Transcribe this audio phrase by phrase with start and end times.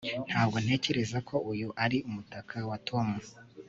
[0.29, 3.07] ntabwo ntekereza ko uyu ari umutaka wa tom